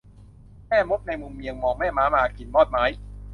[0.85, 2.83] หมู่มดแมงมุมเมียงมองแม่ม้ามากินมอดไม้